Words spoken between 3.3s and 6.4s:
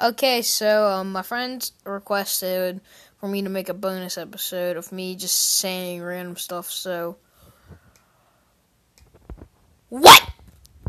to make a bonus episode of me just saying random